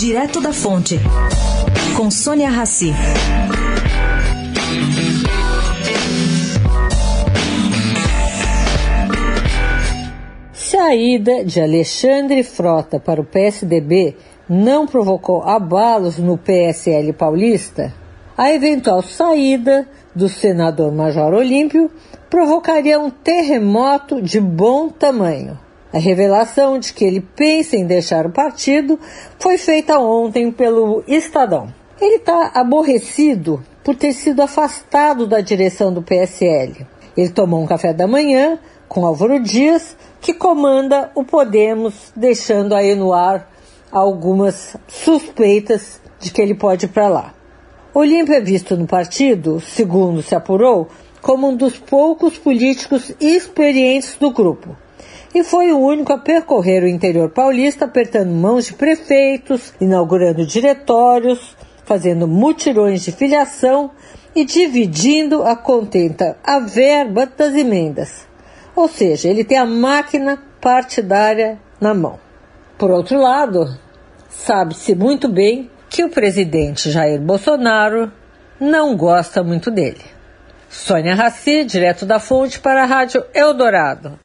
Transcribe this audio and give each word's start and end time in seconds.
Direto 0.00 0.40
da 0.40 0.50
Fonte, 0.50 0.98
com 1.94 2.10
Sônia 2.10 2.48
Rassi. 2.48 2.90
Saída 10.54 11.44
de 11.44 11.60
Alexandre 11.60 12.42
Frota 12.42 12.98
para 12.98 13.20
o 13.20 13.24
PSDB 13.26 14.16
não 14.48 14.86
provocou 14.86 15.42
abalos 15.42 16.16
no 16.16 16.38
PSL 16.38 17.12
paulista, 17.12 17.92
a 18.38 18.50
eventual 18.50 19.02
saída 19.02 19.86
do 20.14 20.30
senador 20.30 20.90
Major 20.90 21.34
Olímpio 21.34 21.90
provocaria 22.30 22.98
um 22.98 23.10
terremoto 23.10 24.22
de 24.22 24.40
bom 24.40 24.88
tamanho. 24.88 25.58
A 25.92 25.98
revelação 25.98 26.78
de 26.78 26.92
que 26.92 27.04
ele 27.04 27.20
pensa 27.20 27.76
em 27.76 27.84
deixar 27.84 28.24
o 28.24 28.30
partido 28.30 28.98
foi 29.38 29.58
feita 29.58 29.98
ontem 29.98 30.52
pelo 30.52 31.02
Estadão. 31.08 31.72
Ele 32.00 32.16
está 32.16 32.52
aborrecido 32.54 33.62
por 33.82 33.96
ter 33.96 34.12
sido 34.12 34.40
afastado 34.40 35.26
da 35.26 35.40
direção 35.40 35.92
do 35.92 36.00
PSL. 36.00 36.86
Ele 37.16 37.28
tomou 37.28 37.60
um 37.60 37.66
café 37.66 37.92
da 37.92 38.06
manhã 38.06 38.58
com 38.88 39.04
Álvaro 39.04 39.40
Dias, 39.40 39.96
que 40.20 40.32
comanda 40.32 41.10
o 41.14 41.24
Podemos, 41.24 42.12
deixando 42.14 42.74
aí 42.74 42.94
no 42.94 43.12
ar 43.12 43.50
algumas 43.90 44.76
suspeitas 44.86 46.00
de 46.20 46.30
que 46.30 46.40
ele 46.40 46.54
pode 46.54 46.86
ir 46.86 46.88
para 46.88 47.08
lá. 47.08 47.34
Olímpio 47.92 48.34
é 48.34 48.40
visto 48.40 48.76
no 48.76 48.86
partido, 48.86 49.60
segundo 49.60 50.22
se 50.22 50.34
apurou, 50.34 50.88
como 51.20 51.48
um 51.48 51.56
dos 51.56 51.76
poucos 51.78 52.38
políticos 52.38 53.12
experientes 53.20 54.16
do 54.18 54.30
grupo. 54.30 54.76
E 55.34 55.44
foi 55.44 55.72
o 55.72 55.78
único 55.78 56.12
a 56.12 56.18
percorrer 56.18 56.82
o 56.82 56.88
interior 56.88 57.30
paulista, 57.30 57.84
apertando 57.84 58.30
mãos 58.30 58.66
de 58.66 58.74
prefeitos, 58.74 59.72
inaugurando 59.80 60.44
diretórios, 60.44 61.56
fazendo 61.84 62.26
mutirões 62.26 63.02
de 63.02 63.12
filiação 63.12 63.92
e 64.34 64.44
dividindo 64.44 65.42
a 65.44 65.54
contenta 65.54 66.36
a 66.42 66.58
verba 66.58 67.26
das 67.26 67.54
emendas. 67.54 68.26
Ou 68.74 68.88
seja, 68.88 69.28
ele 69.28 69.44
tem 69.44 69.58
a 69.58 69.66
máquina 69.66 70.42
partidária 70.60 71.58
na 71.80 71.94
mão. 71.94 72.18
Por 72.76 72.90
outro 72.90 73.20
lado, 73.20 73.76
sabe-se 74.28 74.94
muito 74.94 75.28
bem 75.28 75.70
que 75.88 76.04
o 76.04 76.08
presidente 76.08 76.90
Jair 76.90 77.20
Bolsonaro 77.20 78.10
não 78.58 78.96
gosta 78.96 79.42
muito 79.42 79.70
dele. 79.70 80.02
Sônia 80.68 81.14
Raci, 81.14 81.64
direto 81.64 82.06
da 82.06 82.20
fonte 82.20 82.60
para 82.60 82.84
a 82.84 82.86
Rádio 82.86 83.24
Eldorado. 83.34 84.18